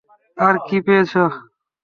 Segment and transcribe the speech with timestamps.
[0.37, 1.11] আর কি পেয়েছ?